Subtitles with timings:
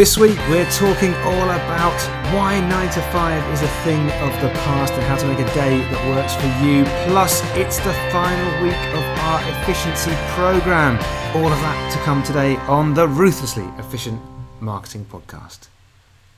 [0.00, 2.00] This week we're talking all about
[2.34, 5.52] why 9 to 5 is a thing of the past and how to make a
[5.52, 6.84] day that works for you.
[7.12, 10.96] Plus, it's the final week of our efficiency program.
[11.36, 14.22] All of that to come today on the Ruthlessly Efficient
[14.58, 15.68] Marketing Podcast.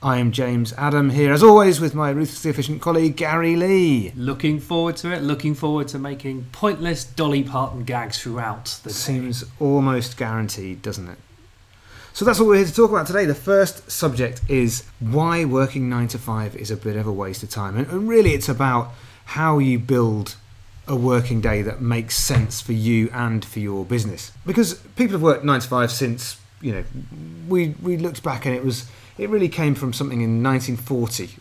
[0.01, 4.11] I am James Adam here, as always, with my ruthlessly efficient colleague Garry Lee.
[4.17, 5.23] Looking forward to it.
[5.23, 8.95] Looking forward to making pointless Dolly Parton gags throughout the day.
[8.95, 11.17] Seems almost guaranteed, doesn't it?
[12.13, 13.25] So that's what we're here to talk about today.
[13.25, 17.41] The first subject is why working nine to five is a bit of a waste
[17.41, 17.75] of time.
[17.75, 18.91] And, and really, it's about
[19.25, 20.35] how you build
[20.87, 24.31] a working day that makes sense for you and for your business.
[24.45, 26.83] Because people have worked nine to five since, you know,
[27.47, 28.85] we, we looked back and it was
[29.17, 31.37] it really came from something in 1940.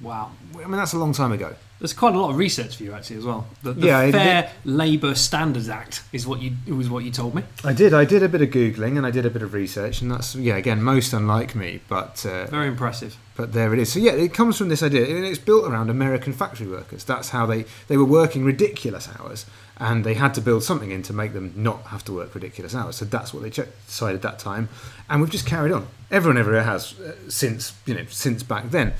[0.00, 0.32] Wow.
[0.54, 1.54] I mean, that's a long time ago.
[1.84, 3.46] There's quite a lot of research for you actually as well.
[3.62, 7.42] The, the Yeah, Fair Labour Standards Act is what you was what you told me.
[7.62, 7.92] I did.
[7.92, 10.34] I did a bit of googling and I did a bit of research, and that's
[10.34, 13.18] yeah, again, most unlike me, but uh, Very impressive.
[13.36, 13.92] but there it is.
[13.92, 17.04] So yeah, it comes from this idea, and it's built around American factory workers.
[17.04, 19.44] That's how they they were working ridiculous hours,
[19.76, 22.74] and they had to build something in to make them not have to work ridiculous
[22.74, 22.96] hours.
[22.96, 24.70] So that's what they decided that time,
[25.10, 25.88] and we've just carried on.
[26.10, 28.94] Everyone everywhere has uh, since you know since back then,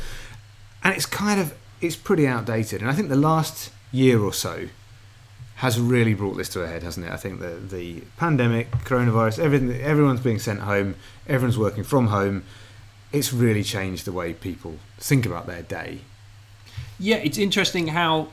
[0.82, 2.80] and it's kind of it's pretty outdated.
[2.80, 4.68] And I think the last year or so
[5.56, 7.12] has really brought this to a head, hasn't it?
[7.12, 10.96] I think the the pandemic, coronavirus, everything, everyone's being sent home,
[11.28, 12.44] everyone's working from home.
[13.12, 16.00] It's really changed the way people think about their day.
[16.98, 18.28] Yeah, it's interesting how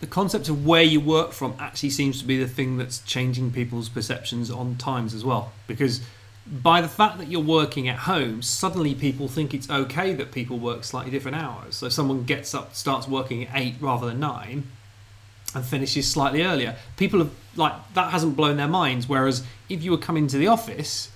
[0.00, 3.52] the concept of where you work from actually seems to be the thing that's changing
[3.52, 5.52] people's perceptions on times as well.
[5.66, 6.00] Because
[6.50, 10.58] by the fact that you're working at home, suddenly people think it's okay that people
[10.58, 11.76] work slightly different hours.
[11.76, 14.64] So someone gets up, starts working at eight rather than nine,
[15.54, 16.76] and finishes slightly earlier.
[16.96, 19.08] People have like that hasn't blown their minds.
[19.08, 21.10] Whereas if you were coming to the office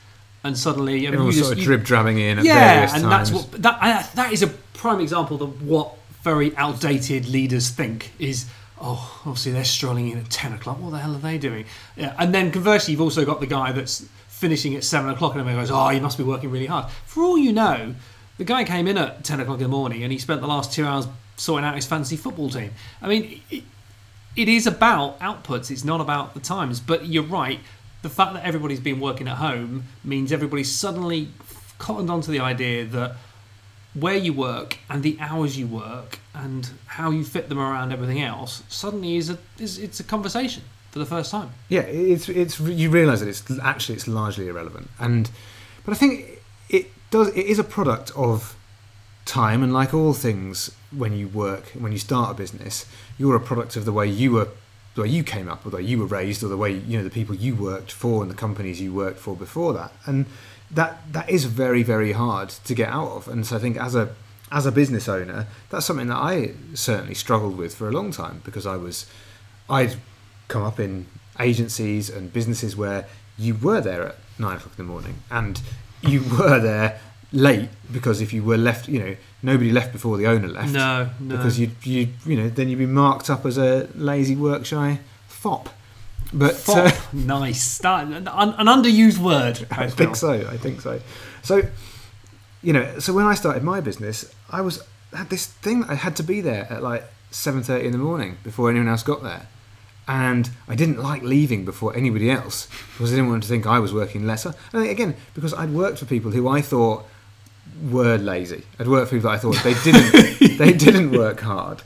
[0.44, 3.30] and suddenly I mean, sort just- of drib drabbing in at yeah, various and times.
[3.30, 8.46] that's what that that is a prime example of what very outdated leaders think is.
[8.84, 10.80] Oh, obviously they're strolling in at ten o'clock.
[10.80, 11.66] What the hell are they doing?
[11.96, 14.04] Yeah, and then conversely, you've also got the guy that's
[14.42, 17.22] finishing at seven o'clock, and everyone goes, "Oh, you must be working really hard." For
[17.22, 17.94] all you know,
[18.38, 20.72] the guy came in at ten o'clock in the morning, and he spent the last
[20.72, 22.72] two hours sorting out his fantasy football team.
[23.00, 23.62] I mean, it,
[24.34, 25.70] it is about outputs.
[25.70, 26.80] It's not about the times.
[26.80, 27.60] But you're right.
[28.02, 31.28] The fact that everybody's been working at home means everybody's suddenly
[31.78, 33.14] cottoned onto the idea that
[33.94, 38.20] where you work and the hours you work and how you fit them around everything
[38.20, 41.50] else suddenly is a is it's a conversation for the first time.
[41.68, 45.30] yeah, it's it's you realise that it's actually it's largely irrelevant, and
[45.84, 48.54] but I think it does it is a product of
[49.24, 52.86] time, and like all things, when you work when you start a business,
[53.18, 54.48] you're a product of the way you were.
[54.94, 56.98] The way you came up, or the way you were raised, or the way you
[56.98, 60.26] know the people you worked for and the companies you worked for before that, and
[60.70, 63.26] that that is very very hard to get out of.
[63.26, 64.14] And so I think as a
[64.50, 68.42] as a business owner, that's something that I certainly struggled with for a long time
[68.44, 69.06] because I was
[69.70, 69.96] I'd
[70.48, 71.06] come up in
[71.40, 73.06] agencies and businesses where
[73.38, 75.60] you were there at nine o'clock in the morning and
[76.02, 77.00] you were there
[77.32, 80.72] late because if you were left, you know, nobody left before the owner left.
[80.72, 81.36] No, no.
[81.36, 85.00] Because you you you know then you'd be marked up as a lazy work shy
[85.28, 85.68] fop.
[86.32, 87.78] But uh, Fop, nice.
[87.78, 89.66] That, an, an underused word.
[89.70, 90.32] I think so.
[90.32, 91.00] I think so.
[91.42, 91.62] So,
[92.62, 94.82] you know, so when I started my business, I was
[95.12, 95.84] had this thing.
[95.84, 99.02] I had to be there at like seven thirty in the morning before anyone else
[99.02, 99.46] got there,
[100.08, 103.78] and I didn't like leaving before anybody else because I didn't want to think I
[103.78, 104.54] was working lesser.
[104.72, 107.04] And again, because I'd worked for people who I thought
[107.90, 108.64] were lazy.
[108.78, 111.82] I'd worked for people that I thought they didn't they didn't work hard,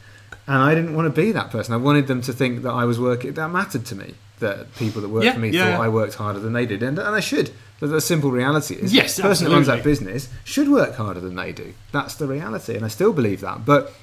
[0.47, 1.75] and I didn't want to be that person.
[1.75, 3.35] I wanted them to think that I was working.
[3.35, 4.15] That mattered to me.
[4.39, 5.81] That people that worked Yeah, for me yeah, thought yeah.
[5.81, 7.53] I worked harder than they did, and, and I should.
[7.81, 11.21] The, the simple reality is, Yes, the person that runs that business should work harder
[11.21, 11.73] than they do.
[11.91, 13.65] That's the reality, and I still believe that.
[13.65, 13.95] But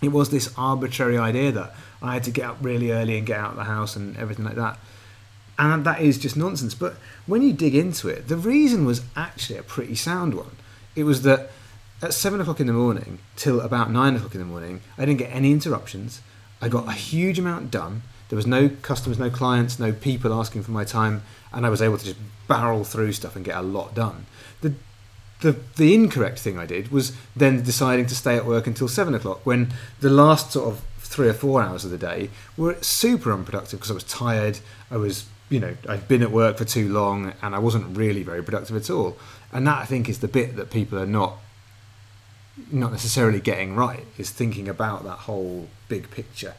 [0.00, 3.38] it was this arbitrary idea that I had to get up really early and get
[3.38, 4.78] out of the house and everything like that.
[5.58, 6.74] And that is just nonsense.
[6.74, 6.94] But
[7.26, 10.56] when you dig into it, the reason was actually a pretty sound one.
[10.96, 11.50] It was that
[12.02, 15.18] at seven o'clock in the morning till about nine o'clock in the morning, I didn't
[15.18, 16.20] get any interruptions.
[16.60, 18.02] I got a huge amount done.
[18.28, 21.22] There was no customers, no clients, no people asking for my time,
[21.52, 22.18] and I was able to just
[22.48, 24.26] barrel through stuff and get a lot done.
[24.60, 24.74] The
[25.40, 29.14] the the incorrect thing I did was then deciding to stay at work until seven
[29.14, 30.82] o'clock when the last sort of
[31.14, 34.58] three or four hours of the day were super unproductive because I was tired.
[34.90, 38.24] I was you know I'd been at work for too long and I wasn't really
[38.24, 39.16] very productive at all.
[39.52, 41.36] And that I think is the bit that people are not
[42.70, 46.54] not necessarily getting right is thinking about that whole big picture.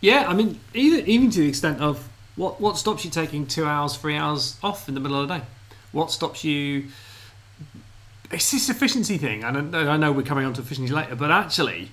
[0.00, 3.66] Yeah, I mean, even even to the extent of what what stops you taking two
[3.66, 5.44] hours, three hours off in the middle of the day?
[5.90, 6.88] What stops you
[8.30, 11.30] it's this efficiency thing, and I I know we're coming on to efficiency later, but
[11.30, 11.90] actually,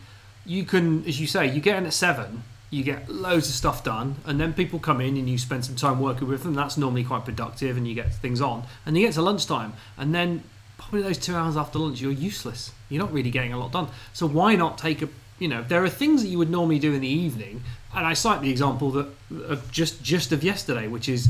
[0.50, 2.42] you can, as you say, you get in at seven,
[2.72, 5.76] you get loads of stuff done, and then people come in and you spend some
[5.76, 6.56] time working with them.
[6.56, 8.64] That's normally quite productive, and you get things on.
[8.84, 10.44] And you get to lunchtime, and then
[10.80, 12.72] probably those two hours after lunch, you're useless.
[12.90, 13.90] You're not really getting a lot done.
[14.14, 16.94] So why not take a you know, there are things that you would normally do
[16.94, 17.64] in the evening,
[17.96, 19.08] and I cite the example that
[19.48, 21.30] of just just of yesterday, which is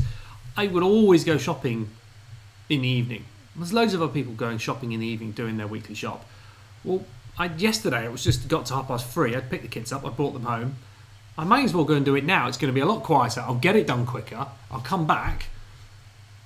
[0.56, 1.90] I would always go shopping
[2.68, 3.24] in the evening.
[3.54, 6.24] There's loads of other people going shopping in the evening, doing their weekly shop.
[6.82, 7.04] Well,
[7.40, 9.34] I, yesterday it was just got to half past three.
[9.34, 10.76] I'd picked the kids up, I brought them home.
[11.38, 12.48] I may as well go and do it now.
[12.48, 13.40] It's going to be a lot quieter.
[13.40, 14.46] I'll get it done quicker.
[14.70, 15.46] I'll come back,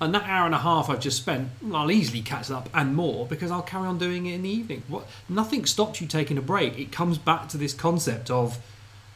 [0.00, 3.26] and that hour and a half I've just spent, I'll easily catch up and more
[3.26, 4.84] because I'll carry on doing it in the evening.
[4.86, 5.08] What?
[5.28, 6.78] Nothing stops you taking a break.
[6.78, 8.58] It comes back to this concept of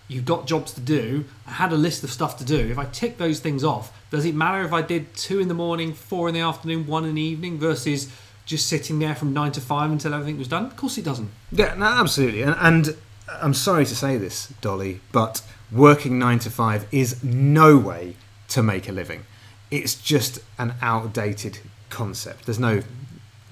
[0.08, 1.26] you've got jobs to do.
[1.46, 2.58] I had a list of stuff to do.
[2.58, 5.54] If I tick those things off, does it matter if I did two in the
[5.54, 8.10] morning, four in the afternoon, one in the evening versus
[8.48, 10.64] just sitting there from nine to five until everything was done?
[10.64, 11.30] Of course it doesn't.
[11.52, 12.40] Yeah, no, absolutely.
[12.42, 12.96] And, and
[13.28, 18.16] I'm sorry to say this, Dolly, but working nine to five is no way
[18.48, 19.26] to make a living.
[19.70, 21.58] It's just an outdated
[21.90, 22.46] concept.
[22.46, 22.82] There's no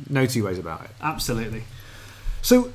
[0.08, 0.90] no two ways about it.
[1.02, 1.64] Absolutely.
[2.40, 2.72] So,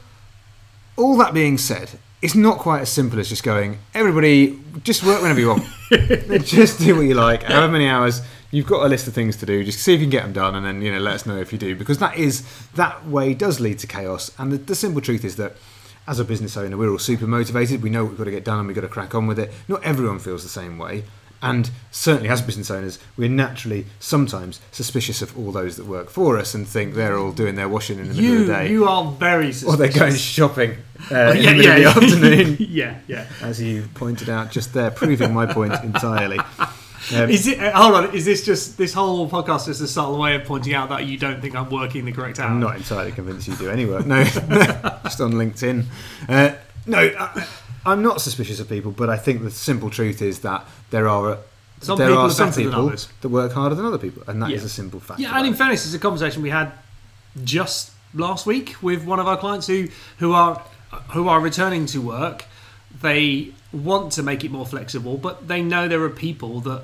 [0.98, 1.90] all that being said,
[2.22, 5.64] it's not quite as simple as just going, everybody, just work whenever you want.
[6.46, 8.22] just do what you like, however many hours.
[8.52, 9.64] You've got a list of things to do.
[9.64, 11.38] Just see if you can get them done, and then you know let us know
[11.38, 12.44] if you do, because that is
[12.76, 14.32] that way does lead to chaos.
[14.38, 15.56] And the, the simple truth is that
[16.08, 17.82] as a business owner, we're all super motivated.
[17.82, 19.40] We know what we've got to get done, and we've got to crack on with
[19.40, 19.52] it.
[19.68, 21.04] Not everyone feels the same way.
[21.44, 26.38] And certainly, as business owners, we're naturally sometimes suspicious of all those that work for
[26.38, 28.70] us and think they're all doing their washing in the middle You of the day,
[28.70, 30.78] you are very or they're going shopping
[31.10, 32.58] uh, Oh, in the of the afternoon.
[32.60, 33.26] yeah, yeah.
[33.42, 36.38] As you pointed out just there, proving my point entirely.
[37.16, 37.60] Um, Is it?
[37.60, 38.16] uh, Hold on.
[38.16, 41.18] Is this just this whole podcast just a subtle way of pointing out that you
[41.18, 42.52] don't think I'm working the correct hours?
[42.52, 44.06] I'm not entirely convinced you do any work.
[44.06, 44.24] No,
[45.04, 45.86] just on LinkedIn.
[46.30, 46.54] Uh,
[46.86, 47.48] no, I,
[47.86, 51.40] I'm not suspicious of people, but I think the simple truth is that there are
[51.82, 52.90] Some there people are some people
[53.22, 54.66] that work harder than other people, and that is Yeah.
[54.68, 55.20] a simple fact.
[55.20, 55.58] Yeah, and in it.
[55.58, 56.72] fairness, it's a conversation we had
[57.44, 59.88] just last week with one of our clients who
[60.20, 60.62] who are
[61.14, 62.46] who are returning to work.
[63.02, 66.84] They want to make it more flexible, but they know there are people that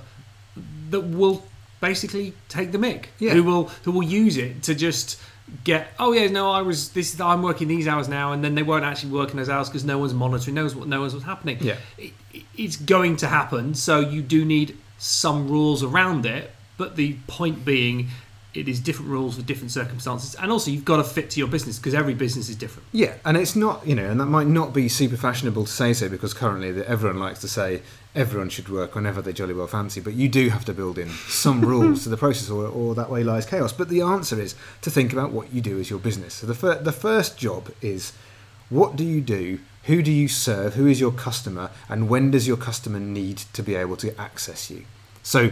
[0.89, 1.43] that will
[1.81, 3.33] basically take the mic, Yeah.
[3.33, 5.19] Who will who will use it to just
[5.63, 8.63] get oh yeah no I was this I'm working these hours now and then they
[8.63, 11.25] won't actually work in those hours because no one's monitoring knows what no one's what's
[11.25, 11.77] happening Yeah.
[11.97, 12.11] it,
[12.57, 17.63] it's going to happen so you do need some rules around it but the point
[17.63, 18.09] being
[18.57, 21.47] it is different rules for different circumstances and also you've got to fit to your
[21.47, 24.47] business because every business is different Yeah, and it's not, you know, and that might
[24.47, 27.81] not be super fashionable to say so because currently that everyone likes to say
[28.15, 31.09] everyone should work whenever they jolly well fancy, but you do have to build in
[31.27, 33.71] some rules to the process, or, or that way lies chaos.
[33.71, 36.33] But the answer is to think about what you do as your business.
[36.33, 38.13] So the fir- the first job is
[38.69, 39.59] what do you do?
[39.83, 40.73] Who do you serve?
[40.73, 41.69] Who is your customer?
[41.87, 44.85] And when does your customer need to be able to access you?
[45.23, 45.51] So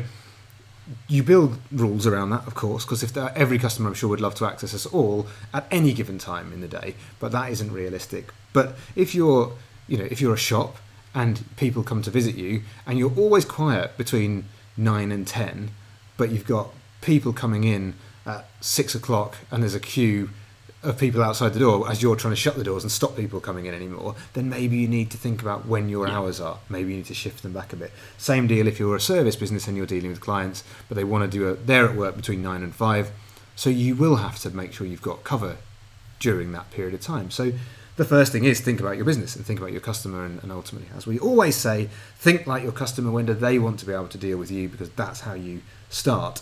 [1.07, 4.35] you build rules around that, of course, because if every customer, I'm sure, would love
[4.35, 8.33] to access us all at any given time in the day, but that isn't realistic.
[8.53, 9.53] But if you're,
[9.87, 10.77] you know, if you're a shop
[11.13, 14.45] and people come to visit you, and you're always quiet between
[14.77, 15.71] nine and ten,
[16.17, 16.69] but you've got
[17.01, 17.93] people coming in
[18.25, 20.29] at six o'clock, and there's a queue
[20.85, 23.39] of people outside the door as you're trying to shut the doors and stop people
[23.39, 26.59] coming in anymore, then maybe you need to think about when your hours are.
[26.69, 27.91] Maybe you need to shift them back a bit.
[28.17, 31.29] Same deal if you're a service business and you're dealing with clients, but they want
[31.29, 33.11] to do a they're at work between nine and five,
[33.55, 35.57] so you will have to make sure you've got cover
[36.19, 37.31] during that period of time.
[37.31, 37.51] So
[37.97, 40.51] the first thing is think about your business and think about your customer and, and
[40.51, 43.11] ultimately, as we always say, think like your customer.
[43.11, 44.67] When do they want to be able to deal with you?
[44.67, 46.41] Because that's how you start.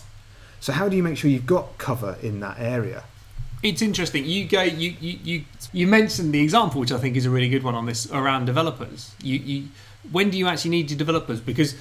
[0.60, 3.04] So how do you make sure you've got cover in that area?
[3.64, 4.26] It's interesting.
[4.26, 7.48] You go you, you you you mentioned the example which i think is a really
[7.48, 9.12] good one on this around developers.
[9.22, 9.68] You you
[10.12, 11.40] when do you actually need your developers?
[11.40, 11.74] Because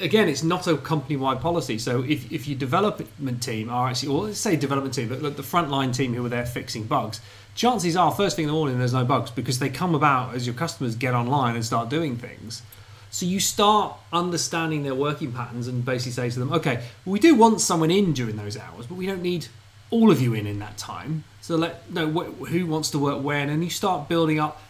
[0.00, 1.78] again it's not a company-wide policy.
[1.78, 5.42] So if, if your development team are actually or let's say development team but the
[5.42, 7.20] frontline team who are there fixing bugs
[7.54, 10.46] chances are first thing in the morning there's no bugs because they come about as
[10.46, 12.62] your customers get online and start doing things.
[13.10, 17.36] So you start understanding their working patterns and basically say to them okay we do
[17.36, 19.46] want someone in during those hours but we don't need
[19.92, 21.22] all of you in in that time.
[21.40, 24.60] So let know wh- who wants to work when, and you start building up.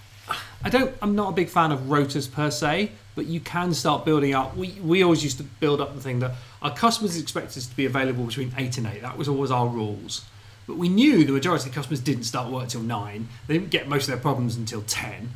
[0.62, 0.94] I don't.
[1.00, 4.56] I'm not a big fan of rotas per se, but you can start building up.
[4.56, 7.76] We we always used to build up the thing that our customers expect us to
[7.76, 9.02] be available between eight and eight.
[9.02, 10.24] That was always our rules.
[10.66, 13.28] But we knew the majority of the customers didn't start work till nine.
[13.46, 15.30] They didn't get most of their problems until ten,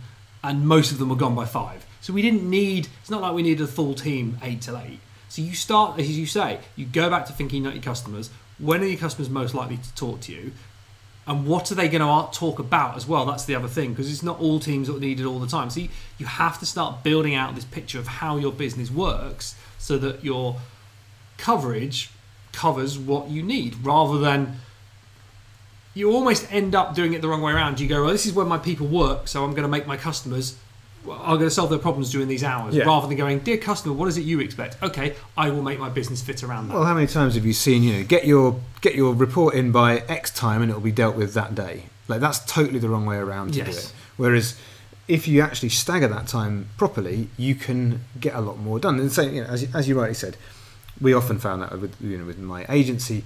[0.45, 1.85] and most of them were gone by five.
[2.01, 2.89] So we didn't need.
[3.01, 5.01] It's not like we needed a full team eight till eight.
[5.29, 8.31] So you start, as you say, you go back to thinking about your customers.
[8.59, 10.53] When are your customers most likely to talk to you?
[11.27, 13.27] and what are they going to talk about as well?
[13.27, 15.71] That's the other thing because it's not all teams that need it all the time.
[15.71, 19.57] So you, you have to start building out this picture of how your business works
[19.79, 20.57] so that your
[21.37, 22.11] coverage
[22.53, 24.61] covers what you need rather than
[25.95, 27.81] you almost end up doing it the wrong way around.
[27.81, 29.97] You go, well, this is where my people work, so I'm going to make my
[29.97, 30.57] customers
[31.11, 32.85] are going to solve their problems during these hours Yeah.
[32.85, 34.77] rather than going, dear customer, what is it you expect?
[34.83, 36.75] Okay, I will make my business fit around that.
[36.75, 39.73] Well, how many times have you seen, you know, get your get your report in
[39.73, 41.85] by X time and it will be dealt with that day?
[42.09, 43.93] Like that's totally the wrong way around to do it.
[44.17, 44.57] Whereas
[45.09, 48.99] if you actually stagger that time properly, you can get a lot more done.
[48.99, 50.37] And so, you know, as, as you rightly said,
[51.01, 53.23] we often found that with you know with my agency,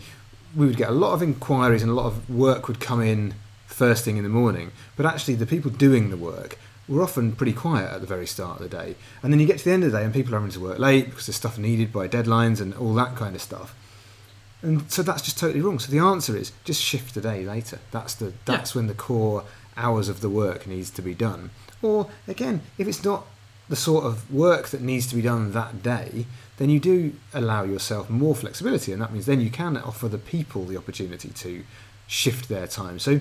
[0.56, 3.34] we would get a lot of inquiries and a lot of work would come in
[3.66, 4.72] first thing in the morning.
[4.96, 6.58] But actually, the people doing the work
[6.90, 8.97] were often pretty quiet at the very start of the day.
[9.23, 10.61] And then you get to the end of the day and people are having to
[10.61, 13.75] work late because there's stuff needed by deadlines and all that kind of stuff.
[14.62, 15.78] And so that's just totally wrong.
[15.78, 17.78] So the answer is just shift the day later.
[17.92, 19.44] That's the that's when the core
[19.76, 21.50] hours of the work needs to be done.
[21.80, 23.26] Or again, if it's not
[23.70, 27.62] the sort of work that needs to be done that day, then you do allow
[27.62, 31.64] yourself more flexibility, and that means then you can offer the people the opportunity to
[32.06, 32.99] shift their time.
[32.99, 33.20] So,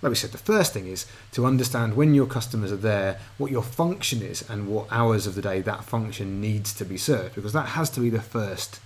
[0.00, 3.50] like we said, the first thing is to understand when your customers are there, what
[3.50, 7.34] your function is, and what hours of the day that function needs to be served,
[7.34, 8.80] because that has to be the first,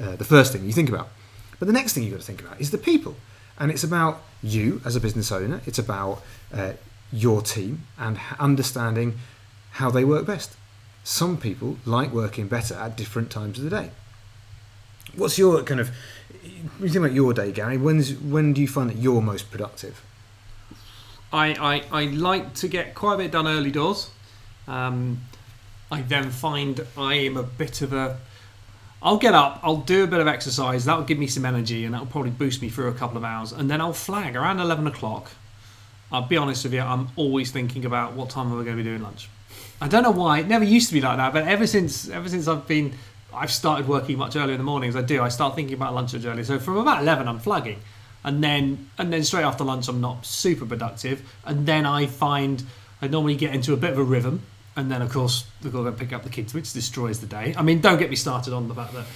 [0.00, 1.10] uh, the first thing you think about.
[1.58, 3.16] But the next thing you've got to think about is the people,
[3.58, 5.60] and it's about you as a business owner.
[5.66, 6.72] It's about uh,
[7.12, 9.18] your team and understanding
[9.72, 10.56] how they work best.
[11.04, 13.90] Some people like working better at different times of the day.
[15.14, 15.90] What's your kind of?
[16.42, 20.02] You think about your day, Garry, when's when do you find that you're most productive?
[21.34, 24.08] I, I, I like to get quite a bit done early doors.
[24.68, 25.20] Um,
[25.90, 28.18] I then find I am a bit of a.
[29.02, 31.92] I'll get up, I'll do a bit of exercise, that'll give me some energy, and
[31.92, 34.86] that'll probably boost me through a couple of hours, and then I'll flag around 11
[34.86, 35.30] o'clock.
[36.10, 38.82] I'll be honest with you, I'm always thinking about what time am I going to
[38.82, 39.28] be doing lunch.
[39.78, 42.28] I don't know why, it never used to be like that, but ever since ever
[42.28, 42.94] since I've been.
[43.36, 44.94] I've started working much earlier in the mornings.
[44.94, 45.20] I do.
[45.20, 46.44] I start thinking about lunch earlier.
[46.44, 47.80] So from about eleven, I'm flagging,
[48.24, 51.22] and then and then straight after lunch, I'm not super productive.
[51.44, 52.62] And then I find
[53.02, 54.42] I normally get into a bit of a rhythm,
[54.76, 57.54] and then of course we go and pick up the kids, which destroys the day.
[57.56, 59.06] I mean, don't get me started on the fact that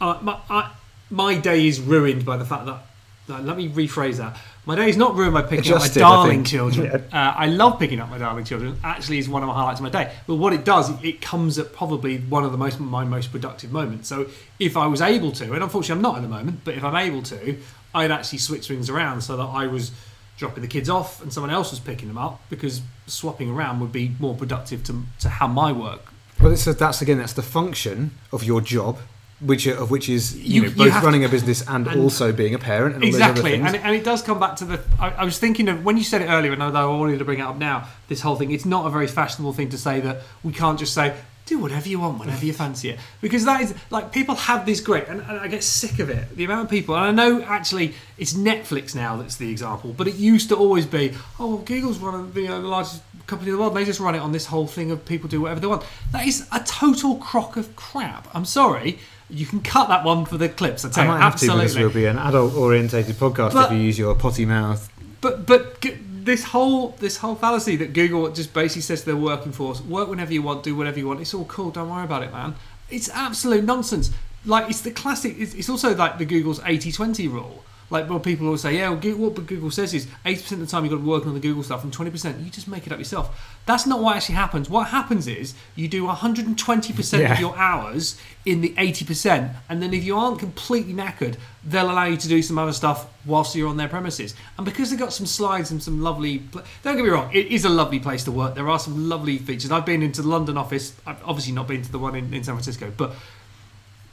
[0.00, 0.70] uh, my I,
[1.10, 2.80] my day is ruined by the fact that.
[3.28, 4.36] no, let me rephrase that.
[4.66, 6.48] My day is not ruined by picking Adjust up my darling think.
[6.48, 7.04] children.
[7.12, 8.76] Uh, I love picking up my darling children.
[8.84, 10.12] Actually, is one of my highlights of my day.
[10.26, 13.32] But what it does, it, it comes at probably one of the most my most
[13.32, 14.08] productive moments.
[14.08, 14.26] So
[14.58, 16.96] if I was able to, and unfortunately I'm not at the moment, but if I'm
[16.96, 17.56] able to,
[17.94, 19.90] I'd actually switch things around so that I was
[20.38, 23.92] dropping the kids off and someone else was picking them up because swapping around would
[23.92, 26.12] be more productive to to how my work.
[26.40, 28.98] Well, it's, that's again that's the function of your job,
[29.40, 32.00] which of which is you, You- know both have running to- a business and, and-
[32.00, 33.66] also being a parent and all those other Exactly, things.
[33.66, 34.80] and it, and it does come back to the.
[34.98, 37.24] I, I was thinking of when you said it earlier, and although I wanted to
[37.26, 38.50] bring it up now, this whole thing.
[38.52, 41.14] It's not a very fashionable thing to say that we can't just say
[41.50, 44.80] do whatever you want whenever you fancy it, because that is like people have this
[44.80, 46.34] great, and, and I get sick of it.
[46.36, 50.06] The amount of people, and I know actually it's Netflix now that's the example, but
[50.06, 53.50] it used to always be, oh, well, Google's one of the, uh, the largest company
[53.50, 53.74] in the world.
[53.74, 55.84] They just run it on this whole thing of people do whatever they want.
[56.12, 58.28] That is a total crock of crap.
[58.34, 58.98] I'm sorry.
[59.28, 60.84] You can cut that one for the clips.
[60.84, 61.62] I I tell you, might have to absolutely.
[61.64, 64.88] because we'll be an adult-orientated podcast But- if you use your potty mouth.
[65.20, 65.84] But but
[66.30, 70.08] this whole this whole fallacy that Google just basically says to their working force, work
[70.08, 71.20] whenever you want, do whatever you want.
[71.20, 71.72] It's all cool.
[71.72, 72.54] Don't worry about it, man.
[72.88, 74.12] It's absolute nonsense.
[74.44, 75.34] Like it's the classic.
[75.38, 77.64] It's, it's also like the Google's 80-20 rule.
[77.90, 80.68] Like well, people always say, yeah, well, Goo- what Google says is eighty percent of
[80.68, 82.48] the time you've got to be working on the Google stuff, and twenty percent you
[82.48, 83.58] just make it up yourself.
[83.66, 84.70] That's not what actually happens.
[84.70, 87.32] What happens is you do one hundred and twenty percent Yeah.
[87.34, 91.90] of your hours in the eighty percent, and then if you aren't completely knackered, they'll
[91.90, 94.34] allow you to do some other stuff whilst you're on their premises.
[94.56, 97.46] And because they've got some slides and some lovely, pl- don't get me wrong, it
[97.48, 98.54] is a lovely place to work.
[98.54, 99.72] There are some lovely features.
[99.72, 100.94] I've been into the London office.
[101.06, 103.14] I've obviously not been to the one in, in San Francisco, but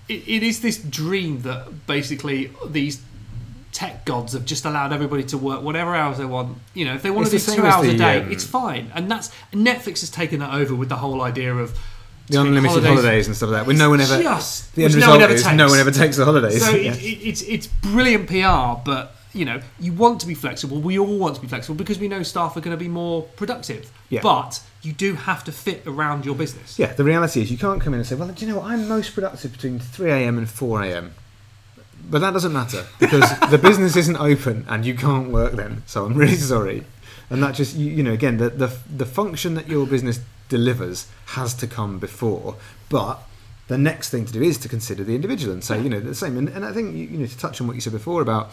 [0.09, 3.01] it, it is this dream that basically these
[3.77, 6.57] tech gods have just allowed everybody to work whatever hours they want.
[6.73, 8.91] You know, if they want It's to do two hours a day, um, it's fine.
[8.95, 11.77] And that's Netflix has taken that over with the whole idea of
[12.27, 13.27] The unlimited holidays.
[13.27, 13.67] and stuff like that.
[13.67, 15.55] When no one ever, Just- the end no one result ever is takes.
[15.55, 16.65] no one ever takes the holidays.
[16.65, 16.91] So Yeah.
[16.93, 20.79] it, it, it's it's brilliant PR, but you know you want to be flexible.
[20.81, 23.21] We all want to be flexible because we know staff are going to be more
[23.41, 23.91] productive.
[24.09, 24.21] Yeah.
[24.23, 26.79] But you do have to fit around your business.
[26.79, 28.71] Yeah, the reality is you can't come in and say, well, do you know what?
[28.71, 30.37] I'm most productive between 3 a.m.
[30.39, 31.13] and 4 a.m.
[32.09, 35.83] But that doesn't matter because the business isn't open and you can't work then.
[35.85, 36.85] So I'm really sorry.
[37.29, 41.07] And that just, you, you know, again, the, the, the function that your business delivers
[41.27, 42.55] has to come before.
[42.87, 43.19] But
[43.67, 46.15] the next thing to do is to consider the individual and say, you know, the
[46.15, 46.37] same.
[46.37, 48.51] And, and I think, you, you know, to touch on what you said before about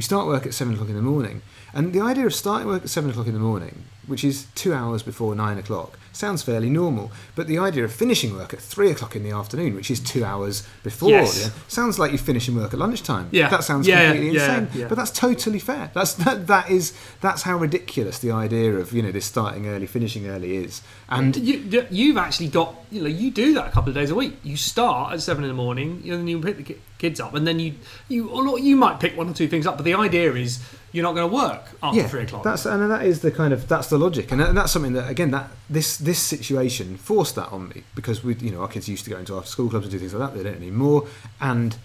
[0.00, 1.42] We start work at seven o'clock in the morning,
[1.74, 4.72] and the idea of starting work at seven o'clock in the morning, which is two
[4.74, 7.12] hours before nine o'clock, sounds fairly normal.
[7.36, 10.24] But the idea of finishing work at three o'clock in the afternoon, which is two
[10.24, 11.44] hours before, Yes.
[11.46, 13.28] yeah, sounds like you're finishing work at lunchtime.
[13.30, 13.48] Yeah.
[13.50, 14.88] that sounds Yeah, completely yeah, insane.
[14.88, 15.90] But that's totally fair.
[15.94, 19.86] That's that, that is that's how ridiculous the idea of you know this starting early,
[19.86, 20.82] finishing early is.
[21.08, 24.14] And you, you've actually got you know you do that a couple of days a
[24.14, 24.34] week.
[24.42, 27.46] You start at seven in the morning, and then you pick the kids up, and
[27.46, 27.74] then you
[28.08, 29.76] you or you might pick one or two things up.
[29.76, 30.58] But the idea is
[30.92, 32.42] you're not going to work after three o'clock.
[32.42, 34.92] That's and that is the kind of that's the logic, and, that, and that's something
[34.94, 38.68] that again that this this situation forced that on me because we you know our
[38.68, 40.36] kids used to go into after school clubs and do things like that.
[40.36, 41.06] They don't anymore,
[41.40, 41.76] and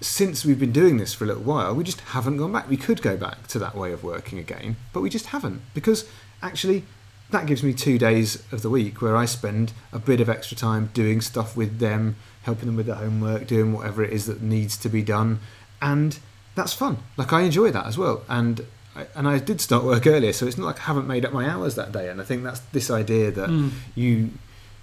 [0.00, 2.68] since we've been doing this for a little while, we just haven't gone back.
[2.68, 6.08] We could go back to that way of working again, but we just haven't because
[6.42, 6.84] actually
[7.30, 10.56] that gives me two days of the week where I spend a bit of extra
[10.56, 14.42] time doing stuff with them, helping them with their homework, doing whatever it is that
[14.42, 15.40] needs to be done,
[15.80, 16.18] and
[16.54, 16.98] that's fun.
[17.16, 20.46] Like I enjoy that as well, and I, and I did start work earlier, so
[20.46, 22.08] it's not like I haven't made up my hours that day.
[22.10, 23.70] And I think that's this idea that Mm.
[23.96, 24.30] you,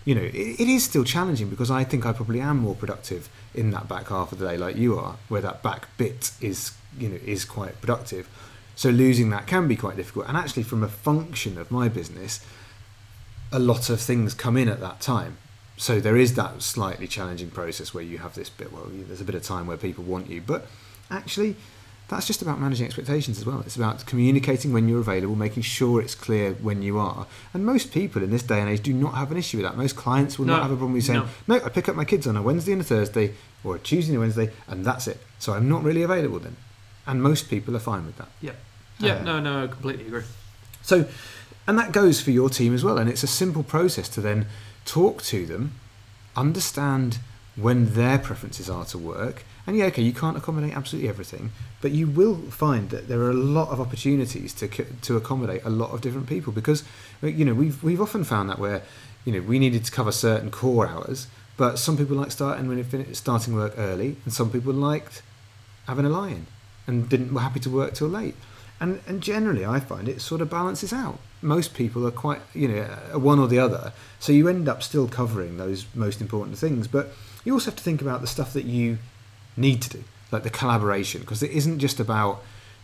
[0.04, 3.30] you know, it, it is still challenging because I think I probably am more productive
[3.56, 6.72] in that back half of the day, like you are, where that back bit is,
[7.00, 8.28] you know, is quite productive.
[8.75, 10.28] So losing that can be quite difficult.
[10.28, 12.44] And actually, from a function of my business,
[13.51, 15.38] a lot of things come in at that time.
[15.78, 18.72] So there is that slightly challenging process where you have this bit.
[18.74, 20.68] Well, there's a bit of time where people want you, but
[21.12, 21.56] actually,
[22.08, 23.62] that's just about managing expectations as well.
[23.62, 27.25] It's about communicating when you're available, making sure it's clear when you are.
[27.53, 29.77] And most people in this day and age do not have an issue with that.
[29.77, 31.58] Most clients will No, not have a problem with saying, no.
[31.60, 34.12] "No, I pick up my kids on a Wednesday and a Thursday, or a Tuesday
[34.13, 36.56] and a Wednesday, and that's it." So I'm not really available then.
[37.08, 38.30] And most people are fine with that.
[38.41, 38.51] yeah,
[39.00, 39.15] yeah.
[39.15, 40.24] Uh, no, no, I completely agree.
[40.82, 41.06] So,
[41.68, 42.98] and that goes for your team as well.
[42.98, 44.48] And it's a simple process to then
[44.86, 45.74] talk to them,
[46.36, 47.20] understand
[47.55, 49.43] when their preferences are to work.
[49.67, 53.29] And yeah, okay, you can't accommodate absolutely everything, but you will find that there are
[53.29, 56.84] a lot of opportunities to to accommodate a lot of different people because
[57.22, 58.84] you know we've we've often found that where
[59.26, 63.13] you know we needed to cover certain core hours, but some people like starting when
[63.13, 65.21] starting work early, and some people liked
[65.88, 66.47] having a lie-in
[66.88, 68.36] and didn't were happy to work till late.
[68.80, 71.19] And and generally, I find it sort of balances out.
[71.43, 72.84] Most people are quite you know
[73.19, 76.88] one or the other, so you end up still covering those most important things.
[76.88, 78.97] But you also have to think about the stuff that you
[79.58, 82.43] need to do, like the collaboration, because it isn't just about.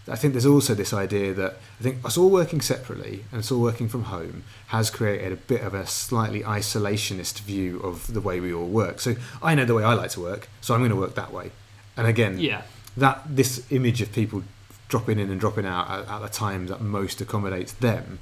[0.10, 3.52] I think there's also this idea that I think us all working separately and us
[3.52, 8.22] all working from home has created a bit of a slightly isolationist view of the
[8.22, 9.02] way we all work.
[9.02, 11.34] So I know the way I like to work, so I'm going to work that
[11.34, 11.52] way.
[11.98, 12.62] And again, Yeah,
[12.96, 14.44] that this image of people
[14.88, 18.20] dropping in and dropping out at, at the time that most accommodates them,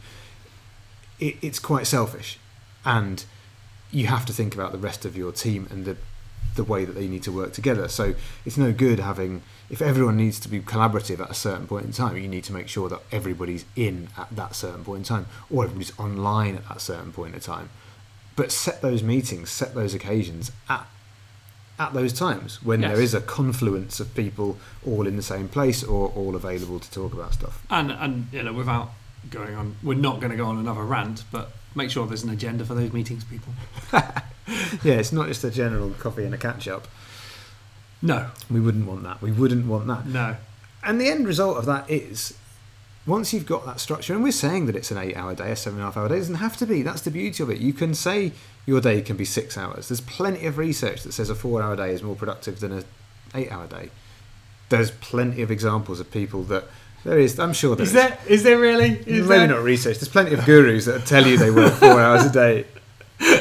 [1.20, 2.40] it, it's quite selfish,
[2.84, 3.26] and
[3.92, 5.98] you have to think about the rest of your team and the
[6.56, 7.88] the way that they need to work together.
[7.88, 8.16] So
[8.46, 11.92] it's no good having if everyone needs to be collaborative at a certain point in
[11.92, 12.18] time.
[12.18, 15.64] You need to make sure that everybody's in at that certain point in time, or
[15.66, 17.70] everybody's online at that certain point in time.
[18.36, 20.88] But set those meetings, set those occasions at
[21.78, 22.92] at those times when Yes.
[22.94, 26.90] there is a confluence of people all in the same place or all available to
[26.90, 27.62] talk about stuff.
[27.70, 28.92] and and you know without
[29.30, 32.30] going on, we're not going to go on another rant, but make sure there's an
[32.30, 33.54] agenda for those meetings, people.
[34.84, 36.88] Yeah, it's not just a general coffee and a catch up.
[38.02, 39.20] No, We wouldn't want that.
[39.20, 40.06] We wouldn't want that.
[40.06, 40.36] no,
[40.84, 42.38] And the end result of that is
[43.08, 45.56] once you've got that structure, and we're saying that it's an eight hour day, a
[45.56, 46.84] seven and a half hour day, it doesn't have to be.
[46.84, 47.58] That's the beauty of it.
[47.60, 48.34] You can say
[48.68, 49.88] your day can be six hours.
[49.90, 52.86] There's plenty of research that says a four hour day is more productive than an
[53.34, 53.90] eight hour day.
[54.70, 56.66] There's plenty of examples of people that
[57.06, 58.90] there is, I'm sure there is there is there really?
[59.06, 59.48] Is Maybe there?
[59.48, 59.98] not research.
[60.00, 62.66] There's plenty of gurus that tell you they work four hours a day.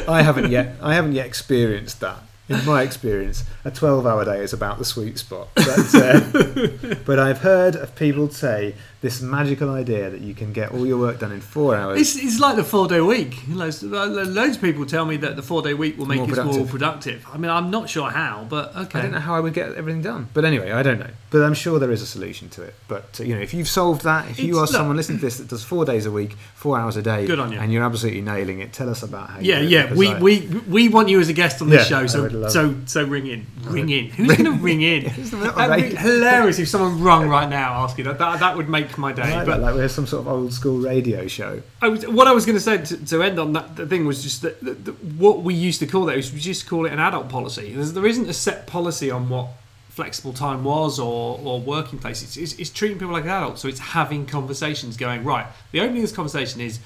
[0.07, 0.77] I haven't yet.
[0.83, 2.19] I haven't yet experienced that.
[2.47, 5.49] In my experience, a 12-hour day is about the sweet spot.
[5.55, 8.75] But, uh, but I've heard of people say
[9.05, 12.01] this magical idea that you can get all your work done in four hours.
[12.01, 13.37] It's, it's like the four day week.
[13.49, 16.57] Loads, loads of people tell me that the four day week will make More us
[16.57, 17.27] more productive.
[17.31, 18.99] I mean, I'm not sure how, but okay.
[18.99, 20.29] I don't know how I would get everything done.
[20.33, 21.11] But anyway, I don't know.
[21.29, 22.75] But I'm sure there is a solution to it.
[22.89, 25.25] But uh, you know, if you've solved that, if you are look- someone listening to
[25.27, 27.59] this that does four days a week, four hours a day, Good on you.
[27.59, 29.39] and you're absolutely nailing it, tell us about how.
[29.41, 29.95] Yeah, you do it, yeah.
[29.95, 32.75] We, I- we we want you as a guest on this Yeah, show, so so
[32.87, 34.07] so ring in, ring in.
[34.11, 35.05] Who's going to ring in?
[35.07, 38.19] It's That'd be hilarious if someone rung right now asking that.
[38.19, 39.23] That, that would make my day.
[39.23, 41.63] like, But that, like we're some sort of old school radio show.
[41.83, 44.23] I was, what I was going to say to, end on that the thing was
[44.23, 46.93] just that, that, that what we used to call that was we just call it
[46.93, 47.75] an adult policy.
[47.75, 49.49] There's, there isn't a set policy on what
[49.89, 52.37] flexible time was or, or working places.
[52.37, 53.63] It's, it's, it's treating people like adults.
[53.63, 56.81] So it's having conversations going, right, the opening of this conversation is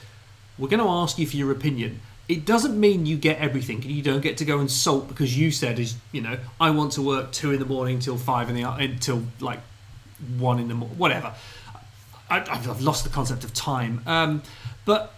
[0.59, 2.01] we're going to ask you for your opinion.
[2.29, 5.38] It doesn't mean you get everything and you don't get to go and salt because
[5.38, 8.51] you said is you know I want to work two in the morning till five
[8.51, 9.61] in the until like
[10.37, 11.33] one in the morning, whatever.
[12.31, 14.43] I, I've I've lost the concept of time, um,
[14.85, 15.14] but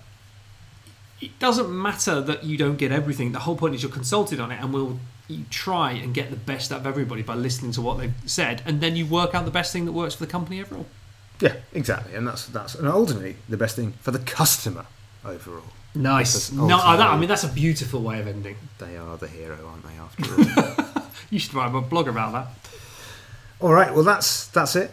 [1.21, 3.33] it doesn't matter that you don't get everything.
[3.33, 6.37] The whole point is you're consulted on it, and we'll you try and get the
[6.37, 9.45] best out of everybody by listening to what they've said, and then you work out
[9.45, 10.87] the best thing that works for the company overall.
[11.41, 14.87] Yeah, exactly, and that's that's and ultimately the best thing for the customer
[15.25, 15.65] overall.
[15.95, 16.53] Nice.
[16.53, 18.57] No, that, I mean that's a beautiful way of ending.
[18.79, 19.95] They are the hero, aren't they?
[19.99, 20.87] After all.
[21.31, 22.49] You should write a blog about that.
[23.61, 24.91] all right, well that's that's it.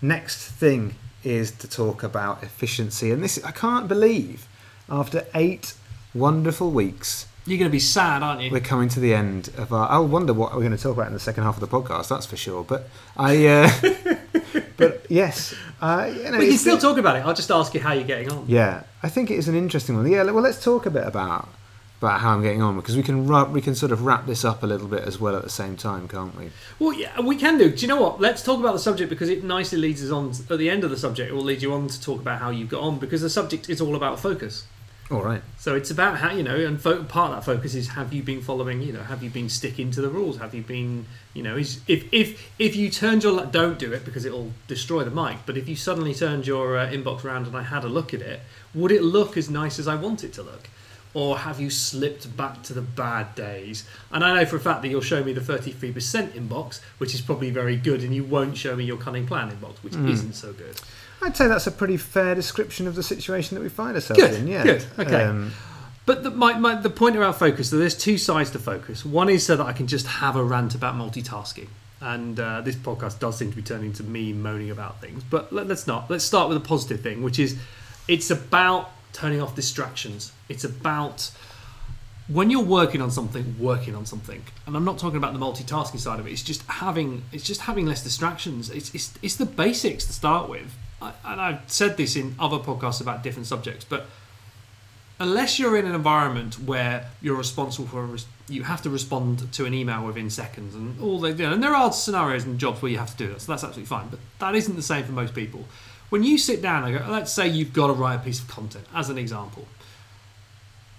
[0.00, 4.46] Next thing is to talk about efficiency, and this I can't believe
[4.88, 5.74] after eight
[6.14, 8.50] wonderful weeks You're going to be sad, aren't you?
[8.50, 9.88] we're coming to the end of our.
[9.88, 12.08] I wonder what we're going to talk about in the second half of the podcast.
[12.08, 12.64] That's for sure.
[12.64, 13.70] But I, uh,
[14.76, 17.24] but yes, uh, you know, we can it's still talk about it.
[17.24, 18.44] I'll just ask you how you're getting on.
[18.48, 20.10] Yeah, I think it is an interesting one.
[20.10, 21.48] Yeah, well, let's talk a bit about
[22.00, 24.62] about how I'm getting on because we can we can sort of wrap this up
[24.62, 26.50] a little bit as well at the same time, can't we?
[26.78, 27.70] Well, yeah, we can do.
[27.70, 28.18] Do you know what?
[28.18, 30.88] Let's talk about the subject because it nicely leads us on at the end of
[30.88, 31.30] the subject.
[31.30, 33.68] It will lead you on to talk about how you got on because the subject
[33.68, 34.64] is all about focus.
[35.10, 35.42] All right.
[35.58, 38.22] So it's about how you know, and fo- part of that focus is have you
[38.22, 38.80] been following?
[38.80, 40.38] You know, have you been sticking to the rules?
[40.38, 44.06] Have you been, you know, is if if if you turned your don't do it
[44.06, 45.38] because it'll destroy the mic.
[45.44, 48.22] But if you suddenly turned your uh, inbox around and I had a look at
[48.22, 48.40] it,
[48.72, 50.70] would it look as nice as I want it to look?
[51.12, 53.84] Or have you slipped back to the bad days?
[54.12, 55.92] And I know for a fact that you'll show me the 33%
[56.30, 59.76] inbox, which is probably very good, and you won't show me your cunning plan inbox,
[59.82, 60.80] which isn't so good.
[61.22, 64.34] I'd say that's a pretty fair description of the situation that we find ourselves Good,
[64.40, 64.46] in.
[64.46, 64.62] Yeah.
[64.62, 65.24] good, okay.
[65.24, 65.52] Um,
[66.06, 69.04] But the, my, my, the point around focus, so there's two sides to focus.
[69.04, 71.68] One is so that I can just have a rant about multitasking.
[72.00, 75.22] And uh, this podcast does seem to be turning to me moaning about things.
[75.22, 76.08] But let, let's not.
[76.10, 77.58] Let's start with a positive thing, which is
[78.08, 80.32] it's about turning off distractions.
[80.48, 81.30] It's about
[82.28, 84.42] when you're working on something, working on something.
[84.66, 86.30] And I'm not talking about the multitasking side of it.
[86.30, 88.70] It's just having it's just having less distractions.
[88.70, 90.74] It's it's, it's the basics to start with.
[91.02, 94.06] I, and I've said this in other podcasts about different subjects, but
[95.20, 98.16] unless you're in an environment where you're responsible for
[98.48, 101.74] you have to respond to an email within seconds and all they do and there
[101.74, 104.18] are scenarios and jobs where you have to do that so that's absolutely fine but
[104.38, 105.64] that isn't the same for most people
[106.10, 108.48] when you sit down and go let's say you've got to write a piece of
[108.48, 109.66] content as an example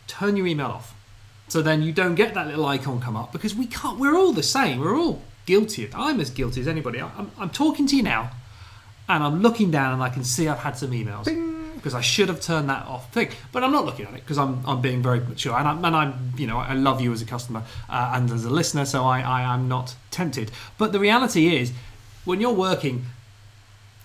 [0.07, 0.95] turn your email off
[1.47, 4.33] so then you don't get that little icon come up because we can't we're all
[4.33, 8.03] the same we're all guilty i'm as guilty as anybody i'm, I'm talking to you
[8.03, 8.31] now
[9.07, 11.27] and i'm looking down and i can see i've had some emails
[11.81, 13.29] because I should have turned that off thing.
[13.51, 15.95] But I'm not looking at it because I'm, I'm being very mature and I'm, and
[15.95, 19.03] I'm you know I love you as a customer uh, and as a listener, so
[19.03, 20.51] I, I am not tempted.
[20.77, 21.73] But the reality is,
[22.23, 23.05] when you're working,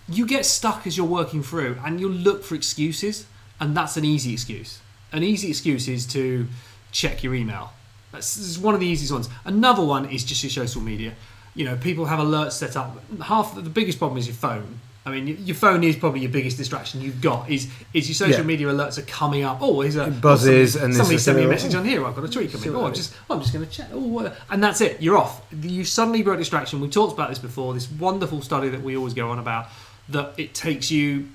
[0.08, 3.26] you get stuck as you're working through, and you'll look for excuses,
[3.60, 4.80] and that's an easy excuse.
[5.12, 6.46] An easy excuse is to
[6.92, 7.72] check your email.
[8.12, 9.28] That's one of the easiest ones.
[9.44, 11.14] Another one is just your social media.
[11.54, 12.98] You know, people have alerts set up.
[13.22, 14.80] Half the biggest problem is your phone.
[15.04, 17.48] I mean, your phone is probably your biggest distraction you've got.
[17.48, 18.46] Is is your social Yeah.
[18.46, 19.58] media alerts are coming up?
[19.60, 22.04] Oh, is a It buzzes somebody, and somebody sent me a message on here.
[22.04, 22.74] I've got a tweet coming.
[22.74, 23.88] Oh, I'm just oh, I'm just going to check.
[23.92, 25.00] Oh, and that's it.
[25.00, 25.42] You're off.
[25.62, 26.80] You suddenly broke distraction.
[26.80, 27.72] We talked about this before.
[27.72, 29.68] This wonderful study that we always go on about
[30.08, 31.28] that it takes you,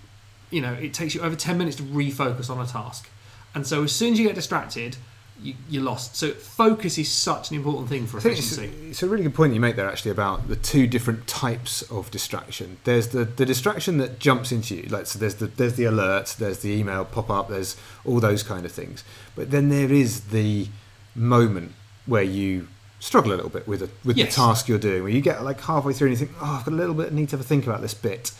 [0.50, 3.10] you know, it takes you over ten minutes to refocus on a task.
[3.54, 4.96] And so as soon as you get distracted,
[5.42, 6.16] you, you're lost.
[6.16, 8.90] So focus is such an important thing for think it's, efficiency.
[8.90, 12.12] it's a really good point you make there actually about the two different types of
[12.12, 12.78] distraction.
[12.84, 16.36] There's the, the distraction that jumps into you, like so there's the there's the alert,
[16.40, 19.04] there's the email pop up, there's all those kind of things.
[19.36, 20.68] But then there is the
[21.16, 21.74] moment
[22.06, 22.68] where you
[23.00, 24.36] struggle a little bit with a, with Yes.
[24.36, 26.66] the task you're doing, where you get like halfway through and you think, oh, I've
[26.66, 28.32] got a little bit, I need to have a think about this bit,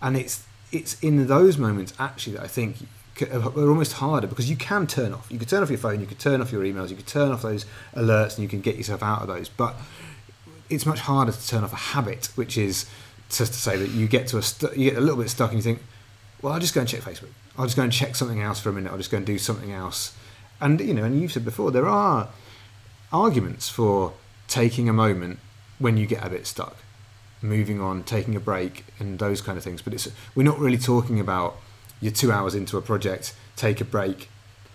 [0.00, 2.76] and it's it's in those moments actually that I think
[3.22, 5.26] are almost harder because you can turn off.
[5.30, 7.32] You could turn off your phone, you could turn off your emails, you could turn
[7.32, 9.48] off those alerts, and you can get yourself out of those.
[9.48, 9.74] But
[10.70, 12.86] it's much harder to turn off a habit, which is
[13.30, 15.50] just to say that you get to a st- you get a little bit stuck
[15.50, 15.82] and you think,
[16.42, 17.30] well, I'll just go and check Facebook.
[17.56, 18.90] I'll just go and check something else for a minute.
[18.92, 20.16] I'll just go and do something else.
[20.60, 22.28] And you know, and you've said before, there are
[23.12, 24.12] arguments for
[24.46, 25.38] taking a moment
[25.78, 26.76] when you get a bit stuck,
[27.42, 29.82] moving on, taking a break, and those kind of things.
[29.82, 31.56] But it's we're not really talking about
[32.00, 34.28] you're two hours into a project, take a break.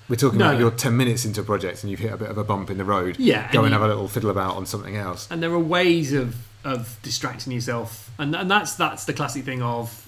[0.10, 2.30] We're talking No, about you're ten minutes into a project and you've hit a bit
[2.30, 3.18] of a bump in the road.
[3.18, 5.28] Yeah, go and and, you- have a little fiddle about on something else.
[5.32, 9.62] and there are ways of of distracting yourself, and and that's that's the classic thing
[9.62, 10.00] of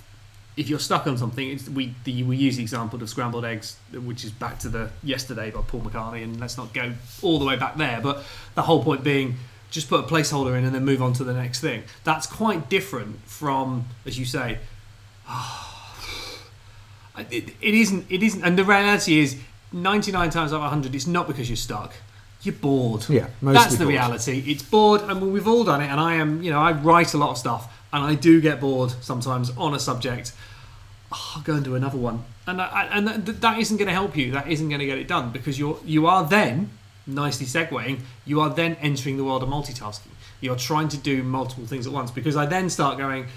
[0.57, 1.49] if you're stuck on something.
[1.49, 4.89] It's, we the, we use the example of scrambled eggs, which is back to the
[5.03, 7.99] yesterday by Paul McCartney, and let's not go all the way back there.
[8.01, 8.23] But
[8.55, 9.35] the whole point being.
[9.75, 11.83] Just put a placeholder in and then move on to the next thing.
[12.05, 14.59] That's quite different from, as you say,
[17.17, 18.05] it, it isn't.
[18.09, 18.41] It isn't.
[18.41, 19.37] And the reality is,
[19.73, 21.93] 99 times out of 100, it's not because you're stuck.
[22.41, 23.09] You're bored.
[23.09, 23.89] Yeah, That's the bored.
[23.89, 24.45] reality.
[24.47, 25.87] It's bored, I and we've all done it.
[25.87, 28.61] And I am, you know, I write a lot of stuff, and I do get
[28.61, 30.31] bored sometimes on a subject,
[31.11, 33.93] oh, I'll go and do another one, and I, and that, that isn't going to
[33.93, 34.31] help you.
[34.31, 36.69] That isn't going to get it done because you're you are then
[37.07, 38.01] nicely segueing.
[38.25, 40.11] You are then entering the world of multitasking.
[40.41, 43.27] You're trying to do multiple things at once because I then start going.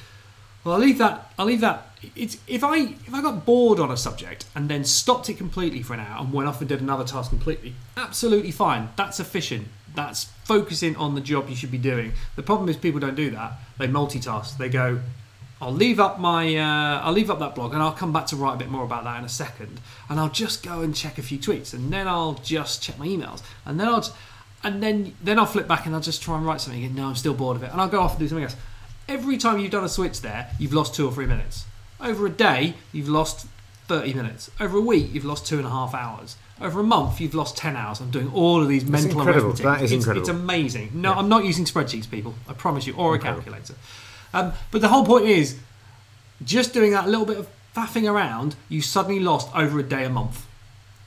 [0.65, 1.33] Well, I'll leave that.
[1.39, 1.87] I'll leave that.
[2.15, 5.83] It's if I if I got bored on a subject and then stopped it completely
[5.83, 8.91] for an hour and went off and did another task completely, absolutely fine.
[8.97, 9.69] That's efficient.
[9.95, 12.13] That's focusing on the job you should be doing.
[12.37, 13.55] The problem is people don't do that.
[13.79, 14.57] They multitask.
[14.57, 15.01] They go,
[15.61, 18.37] I'll leave up my uh, I'll leave up that blog and I'll come back to
[18.37, 19.81] write a bit more about that in a second.
[20.09, 23.07] And I'll just go and check a few tweets and then I'll just check my
[23.07, 24.15] emails and then I'll just,
[24.63, 26.95] and then then I'll flip back and I'll just try and write something again.
[26.97, 28.57] No, I'm still bored of it and I'll go off and do something else.
[29.09, 31.65] Every time you've done a switch there, you've lost two or three minutes.
[32.01, 33.47] Over a day, you've lost
[33.89, 34.51] 30 minutes.
[34.61, 36.37] Over a week, you've lost two and a half hours.
[36.61, 38.01] Over a month, you've lost 10 hours.
[38.01, 39.49] I'm doing all of these That's mental incredible.
[39.51, 39.65] arithmetic.
[39.79, 40.21] That is it's, incredible.
[40.21, 40.91] It's amazing.
[40.93, 41.19] No, Yeah.
[41.19, 42.35] I'm not using spreadsheets, people.
[42.49, 43.43] I promise you, or a Incredible.
[43.45, 43.75] calculator.
[44.33, 45.59] Um, but the whole point is,
[46.45, 50.11] just doing that little bit of faffing around, you suddenly lost over a day a
[50.11, 50.47] month.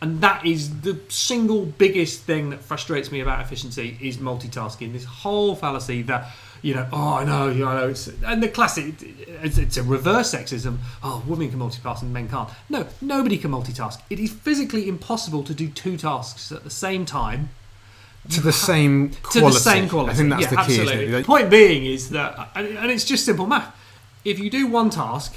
[0.01, 4.93] And that is the single biggest thing that frustrates me about efficiency is multitasking.
[4.93, 6.31] This whole fallacy that
[6.61, 10.33] you know, oh, I know, you know, it's, and the classic, it's, it's a reverse
[10.33, 10.77] sexism.
[11.03, 12.49] Oh, women can multitask and men can't.
[12.69, 13.99] No, nobody can multitask.
[14.09, 17.49] It is physically impossible to do two tasks at the same time
[18.29, 19.53] to the same to quality.
[19.53, 20.11] the same quality.
[20.11, 20.61] I think that's yeah, the key.
[20.61, 20.93] absolutely.
[20.93, 21.17] Isn't it?
[21.17, 23.75] Like, Point being is that, and and it's just simple math.
[24.23, 25.35] If you do one task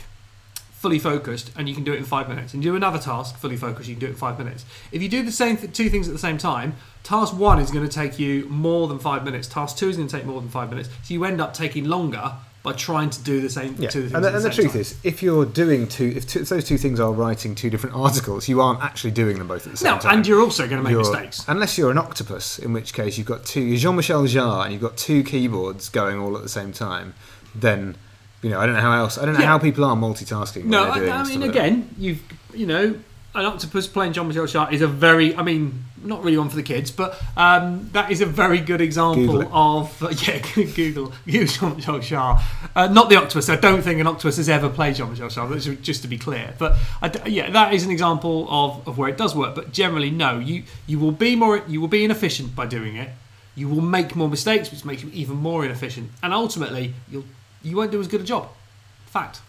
[0.73, 3.38] fully focused and you can do it in five minutes, and you do another task
[3.38, 4.66] fully focused, you can do it in five minutes.
[4.92, 7.70] If you do the same th- two things at the same time, task one is
[7.70, 9.49] going to take you more than five minutes.
[9.49, 10.90] Task two is going to take more than five minutes.
[11.03, 14.14] So you end up taking longer by trying to do the same Yeah, two things.
[14.14, 14.81] and the, and the truth time.
[14.81, 17.94] is, if you're doing two, if, two, if those two things are writing two different
[17.94, 20.11] articles, you aren't actually doing them both at the same no, time.
[20.12, 21.44] No, and you're also going to make You're- mistakes.
[21.46, 24.81] Unless you're an octopus, in which case you've got two, you're Jean-Michel Jarre, and you've
[24.81, 27.12] got two keyboards going all at the same time.
[27.55, 27.96] Then,
[28.40, 29.18] you know, I don't know how else.
[29.18, 29.46] I don't know Yeah.
[29.46, 30.64] how people are multitasking.
[30.64, 32.22] No, I, I mean, like again, you've
[32.55, 32.94] you know,
[33.35, 36.62] an octopus playing Jean-Michel Jarre is a very, I mean, not really one for the
[36.62, 41.96] kids, but um, that is a very good example of uh, yeah, Google Google Jean
[41.96, 42.40] Michel.
[42.76, 43.48] Uh, not the octopus.
[43.48, 45.28] I don't think an octopus has ever played Jean Michel.
[45.58, 49.16] Just to be clear, but I yeah, that is an example of, of where it
[49.16, 49.54] does work.
[49.54, 53.10] But generally, no, you you will be more, you will be inefficient by doing it.
[53.56, 57.24] You will make more mistakes, which makes you even more inefficient, and ultimately, you'll
[57.62, 58.48] you won't do as good a job.
[59.06, 59.40] Fact.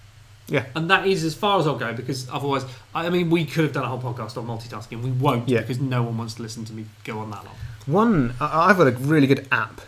[0.48, 0.66] Yeah.
[0.76, 3.74] And that is as far as I'll go because otherwise, I mean, we could have
[3.74, 5.02] done a whole podcast on multitasking.
[5.02, 5.62] We won't Yeah.
[5.62, 7.56] because no one wants to listen to me go on that long.
[7.88, 9.82] One, I- I've got a really good app,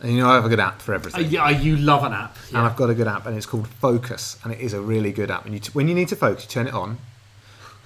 [0.00, 1.26] and you know I have a good app for Uh, everything.
[1.30, 2.36] yeah, you love an app.
[2.48, 5.12] And I've got a good app, and it's called Focus, and it is a really
[5.12, 5.44] good app.
[5.44, 6.98] And you t- when you need to focus, you turn it on,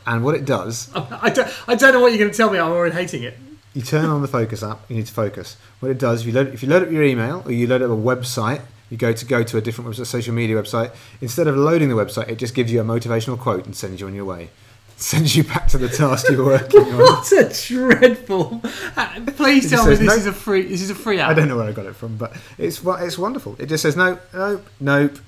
[0.07, 2.59] and what it does, I, don't, I don't know what you're going to tell me.
[2.59, 3.39] I'm already hating it.
[3.75, 4.81] you turn on the Focus app.
[4.89, 5.57] You need to focus.
[5.81, 7.83] What it does, if you load, if you load up your email or you load
[7.83, 8.61] up a website,
[8.93, 10.95] you go to go to a different website, social media website.
[11.23, 14.07] Instead of loading the website, it just gives you a motivational quote and sends you
[14.07, 14.51] on your way.
[14.99, 16.99] sends you back to the task you were working on.
[16.99, 18.61] What a dreadful!
[18.95, 20.63] Uh, Please tell me this no- is a free.
[20.67, 21.31] This is a free app.
[21.31, 23.57] I don't know where I got it from, but it's it's wonderful.
[23.59, 25.19] It just says no, nope, nope.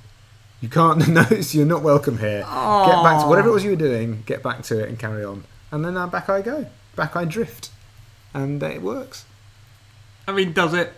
[0.60, 1.54] You can't notice.
[1.54, 2.40] You're not welcome here.
[2.40, 4.22] Get back to whatever it was you were doing.
[4.26, 5.44] Get back to it and carry on.
[5.72, 6.66] And then uh, back I go.
[6.96, 7.70] Back I drift,
[8.34, 9.24] and uh, it works.
[10.28, 10.92] I mean, does it?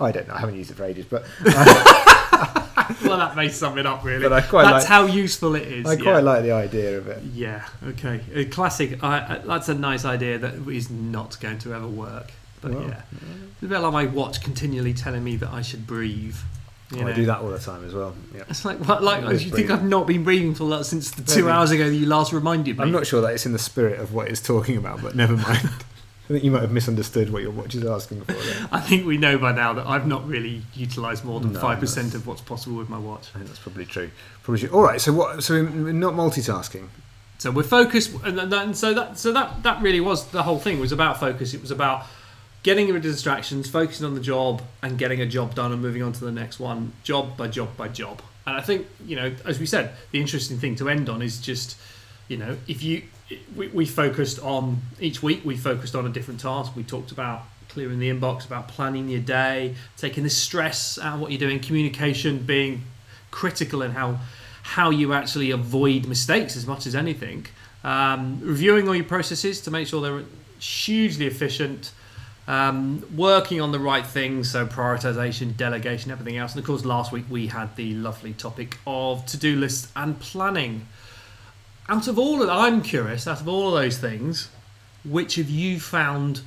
[0.00, 0.34] I don't know.
[0.34, 4.22] I haven't used it for ages, but uh, Well, that may sum it up, really.
[4.22, 5.86] But I quite That's like- how useful it is.
[5.86, 6.02] I yeah.
[6.02, 7.22] quite like the idea of it.
[7.34, 7.64] Yeah.
[7.86, 8.20] Okay.
[8.34, 9.02] A classic.
[9.02, 12.32] I, I, that's a nice idea that is not going to ever work.
[12.60, 13.02] But Well, yeah,
[13.52, 16.36] it's a bit like my watch continually telling me that I should breathe.
[16.92, 18.14] you Oh, I do that all the time as well.
[18.34, 18.42] Yeah.
[18.50, 19.70] It's like, what, like, you think.
[19.70, 21.52] I've not been breathing for like, since the two Maybe.
[21.52, 22.84] hours ago that you last reminded me?
[22.84, 25.36] I'm not sure that it's in the spirit of what it's talking about, but never
[25.36, 25.70] mind.
[26.30, 28.34] I think you might have misunderstood what your watch is asking for.
[28.34, 28.68] There.
[28.72, 31.80] I think we know by now that I've not really utilised more than No, five
[31.80, 33.30] percent of what's possible with my watch.
[33.34, 34.12] I think that's probably true.
[34.44, 34.70] Probably true.
[34.76, 35.00] All right.
[35.00, 35.42] So what?
[35.42, 36.86] So we're not multitasking.
[37.38, 40.78] So we're focused, and, and so that so that that really was the whole thing.
[40.78, 41.52] Was about focus.
[41.52, 42.06] It was about
[42.62, 46.04] getting rid of distractions, focusing on the job, and getting a job done, and moving
[46.04, 48.22] on to the next one, job by job by job.
[48.46, 51.40] And I think you know, as we said, the interesting thing to end on is
[51.40, 51.76] just
[52.28, 53.02] you know, if you
[53.54, 56.74] we, we focused on each week, we focused on a different task.
[56.76, 61.20] We talked about clearing the inbox, about planning your day, taking the stress out of
[61.20, 62.82] what you're doing, communication being
[63.30, 64.18] critical in how
[64.62, 67.46] how you actually avoid mistakes as much as anything.
[67.82, 70.24] Um, reviewing all your processes to make sure they're
[70.58, 71.92] hugely efficient.
[72.46, 76.52] Um, working on the right things, so prioritization, delegation, everything else.
[76.52, 80.18] And of course, last week we had the lovely topic of to do lists and
[80.18, 80.86] planning.
[81.90, 84.48] Out of all of, I'm curious, out of all of those things,
[85.04, 86.42] which have you found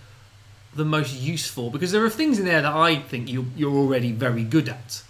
[0.73, 1.69] the most useful?
[1.69, 5.03] Because there are things in there that I think you, you're already very good at.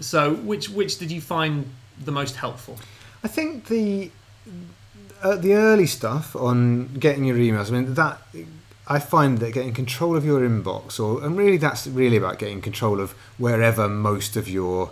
[0.00, 1.70] So, which which did you find
[2.04, 2.78] the most helpful?
[3.22, 4.10] I think the
[5.22, 7.68] uh, the early stuff on getting your emails.
[7.68, 8.20] I mean that
[8.88, 12.60] I find that getting control of your inbox, or and really that's really about getting
[12.60, 14.90] control of wherever most of your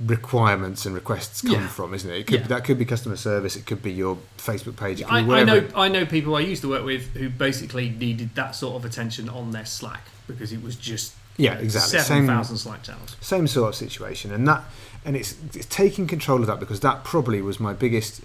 [0.00, 1.68] requirements and requests come Yeah.
[1.68, 2.18] from, isn't it?
[2.18, 2.46] it could, Yeah.
[2.48, 3.56] That could be customer service.
[3.56, 5.02] It could be your Facebook page.
[5.02, 8.54] I, I know I know people I used to work with who basically needed that
[8.56, 11.98] sort of attention on their Slack because it was just Yeah, exactly.
[12.00, 13.16] seven thousand Slack channels.
[13.20, 14.64] same sort of situation and that
[15.04, 18.22] and it's, it's taking control of that because that probably was my biggest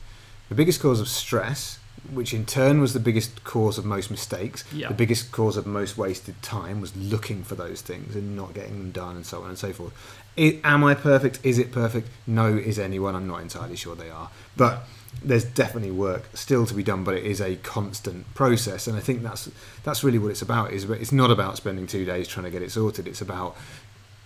[0.50, 1.78] the biggest cause of stress
[2.14, 4.64] which in turn was the biggest cause of most mistakes.
[4.74, 4.88] Yeah.
[4.88, 8.78] the biggest cause of most wasted time was looking for those things and not getting
[8.78, 9.94] them done and so on and so forth.
[10.38, 11.40] I am i perfect?
[11.44, 12.08] Is it perfect?
[12.26, 13.16] No is anyone?
[13.16, 14.30] I'm not entirely sure they are.
[14.56, 14.88] But
[15.24, 18.88] there's definitely work still to be done but it is a constant process.
[18.88, 19.50] And i think that's
[19.84, 22.62] that's really what it's about is it's not about spending two days trying to get
[22.62, 23.08] it sorted.
[23.08, 23.56] It's about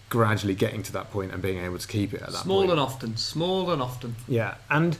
[0.10, 2.72] gradually getting to that point and being able to keep it at that Small point.
[2.72, 4.16] and often, small and often.
[4.28, 4.96] yeah, and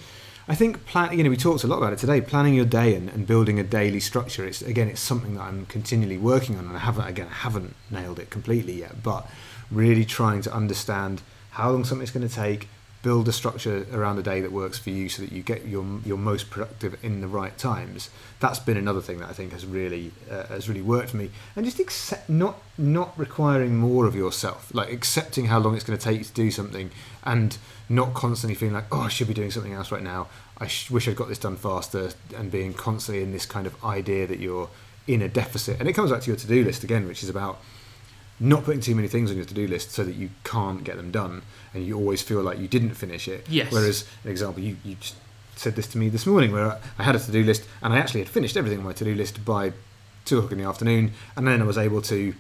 [0.48, 1.18] I think plan.
[1.18, 2.20] You know, we talked a lot about it today.
[2.20, 4.46] Planning your day and, and building a daily structure.
[4.46, 7.76] It's again, it's something that I'm continually working on, and I haven't again, I haven't
[7.90, 9.02] nailed it completely yet.
[9.04, 9.30] But
[9.72, 12.68] really trying to understand how long something's going to take,
[13.04, 15.86] build a structure around a day that works for you, so that you get your
[16.06, 18.10] your most productive in the right times.
[18.42, 21.30] That's been another thing that I think has really uh, has really worked for me,
[21.56, 25.98] and just accept not not requiring more of yourself, like accepting how long it's going
[25.98, 26.92] to take you to do something,
[27.24, 27.58] and
[27.90, 30.28] not constantly feeling like oh I should be doing something else right now.
[30.58, 33.84] I sh- wish I'd got this done faster, and being constantly in this kind of
[33.84, 34.70] idea that you're
[35.08, 37.30] in a deficit, and it comes back to your to do list again, which is
[37.30, 37.60] about
[38.40, 41.12] not putting too many things on your to-do list so that you can't get them
[41.12, 41.44] done
[41.74, 43.72] and you always feel like you didn't finish it Yes.
[43.72, 45.16] whereas an example you, you just
[45.56, 48.22] said this to me this morning where I- had a to-do list and I actually
[48.22, 49.72] had finished everything on my to-do list by
[50.26, 52.34] two o'clock in the afternoon and then I was able to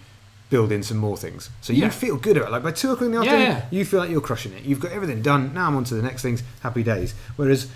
[0.49, 1.89] build in some more things so you Yeah.
[1.89, 3.65] feel good about it like by two o'clock in the afternoon yeah.
[3.71, 6.01] you feel like you're crushing it you've got everything done now I'm on to the
[6.03, 7.67] next things happy days whereas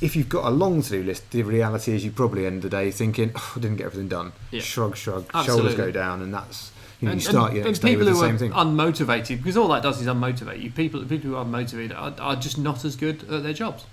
[0.00, 2.90] if you've got a long to-do list the reality is you probably end the day
[2.90, 4.60] thinking oh, I didn't get everything done Yeah.
[4.62, 5.70] shrug shrug Absolutely.
[5.70, 8.06] shoulders go down and that's you, know, And- you start and- your next day with
[8.06, 10.70] people the who same are thing unmotivated because all that does is unmotivate you.
[10.70, 13.84] People, people who are unmotivated are, are just not as good at their jobs.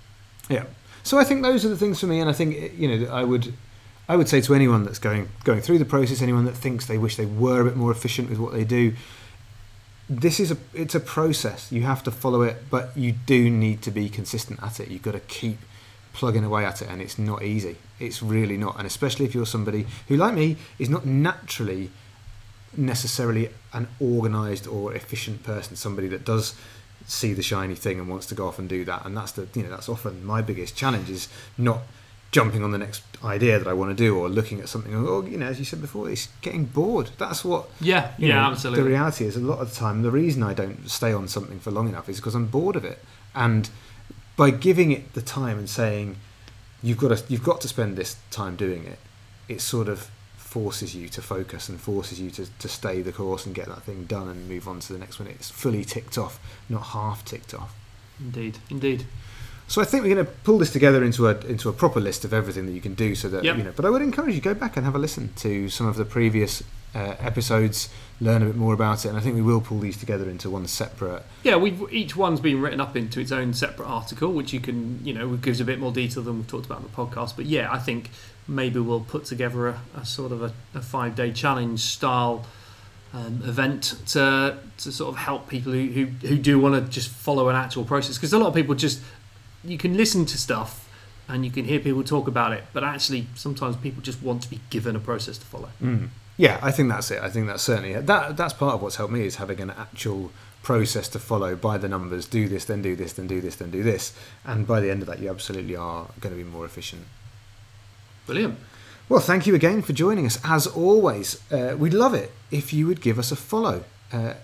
[0.48, 0.64] Yeah.
[1.02, 3.24] So I think those are the things for me, and I think you know I
[3.24, 3.52] would,
[4.10, 6.98] I would say to anyone that's going going through the process, anyone that thinks they
[6.98, 8.94] wish they were a bit more efficient with what they do,
[10.08, 11.70] this is a it's a process.
[11.70, 14.88] You have to follow it, but you do need to be consistent at it.
[14.88, 15.58] You've got to keep
[16.12, 17.76] plugging away at it, and it's not easy.
[18.00, 21.92] It's really not, and especially if you're somebody who, like me, is not naturally
[22.76, 26.54] necessarily an organized or efficient person somebody that does
[27.06, 29.48] see the shiny thing and wants to go off and do that and that's the
[29.56, 31.80] you know that's often my biggest challenge is not
[32.32, 35.26] jumping on the next idea that I want to do or looking at something or
[35.28, 38.84] you know as you said before it's getting bored that's what Yeah, yeah, know, absolutely.
[38.84, 41.58] the reality is a lot of the time the reason I don't stay on something
[41.58, 43.68] for long enough is because I'm bored of it and
[44.36, 46.16] by giving it the time and saying
[46.82, 48.98] you've got to you've got to spend this time doing it
[49.48, 53.44] it sort of forces you to focus and forces you to, to stay the course
[53.46, 56.16] and get that thing done and move on to the next one it's fully ticked
[56.16, 56.38] off
[56.68, 57.74] not half ticked off
[58.20, 59.06] Indeed, indeed.
[59.70, 62.24] So I think we're going to pull this together into a into a proper list
[62.24, 63.56] of everything that you can do, so that Yep.
[63.56, 63.72] you know.
[63.76, 66.04] But I would encourage you go back and have a listen to some of the
[66.04, 67.88] previous uh, episodes,
[68.20, 70.50] learn a bit more about it, and I think we will pull these together into
[70.50, 71.22] one separate.
[71.44, 74.98] Yeah, we've each one's been written up into its own separate article, which you can,
[75.04, 77.36] you know, gives a bit more detail than we've talked about in the podcast.
[77.36, 78.10] But yeah, I think
[78.48, 82.44] maybe we'll put together a, a sort of a, a five day challenge style
[83.14, 87.08] um, event to to sort of help people who who, who do want to just
[87.08, 89.00] follow an actual process because a lot of people just
[89.64, 90.88] you can listen to stuff
[91.28, 94.50] and you can hear people talk about it, but actually sometimes people just want to
[94.50, 95.70] be given a process to follow.
[96.36, 97.22] Yeah, I think that's it.
[97.22, 98.36] I think that's certainly that.
[98.36, 101.88] That's part of what's helped me is having an actual process to follow by the
[101.88, 102.26] numbers.
[102.26, 105.02] Do this, then do this, then do this, then do this, and by the end
[105.02, 107.02] of that, you absolutely are going to be more efficient.
[108.26, 108.58] Brilliant.
[109.08, 110.38] Well, thank you again for joining us.
[110.44, 113.84] As always, uh, we'd love it if you would give us a follow.
[114.12, 114.34] Uh,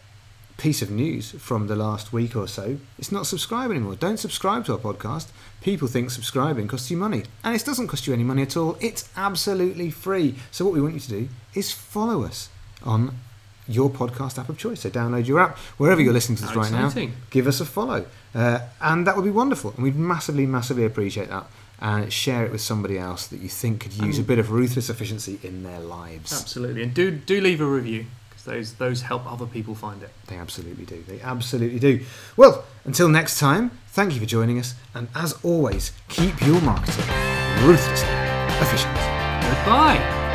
[0.56, 3.94] piece of news from the last week or so it's not subscribe anymore.
[3.94, 5.28] Don't subscribe to our podcast.
[5.60, 8.76] People think subscribing costs you money, and it doesn't cost you any money at all.
[8.80, 10.36] It's absolutely free.
[10.50, 12.48] So, what we want you to do is follow us
[12.82, 13.16] on
[13.68, 14.80] your podcast app of choice.
[14.80, 16.86] So, download your app wherever you're listening to this How right now.
[16.86, 17.14] exciting.
[17.30, 19.72] Give us a follow, uh, and that would be wonderful.
[19.72, 21.46] And we'd massively, massively appreciate that.
[21.78, 24.88] And share it with somebody else that you think could use a bit of ruthless
[24.88, 26.32] efficiency in their lives.
[26.32, 28.06] Absolutely, and do do leave a review
[28.46, 30.10] those those help other people find it.
[30.26, 31.04] They absolutely do.
[31.06, 32.04] They absolutely do.
[32.36, 34.74] Well, until next time, thank you for joining us.
[34.94, 37.04] And as always, keep your marketing
[37.66, 38.08] ruthlessly
[38.58, 38.94] efficient.
[38.94, 40.25] Goodbye.